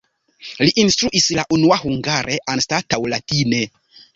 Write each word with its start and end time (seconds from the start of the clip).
Li 0.61 0.71
instruis 0.83 1.27
la 1.39 1.45
unua 1.57 1.77
hungare 1.83 2.39
anstataŭ 2.55 3.03
latine. 3.15 3.63